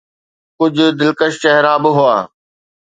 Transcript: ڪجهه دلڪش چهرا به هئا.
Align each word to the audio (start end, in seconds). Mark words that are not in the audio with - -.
ڪجهه 0.57 0.87
دلڪش 0.99 1.33
چهرا 1.43 1.73
به 1.83 1.89
هئا. 1.97 2.17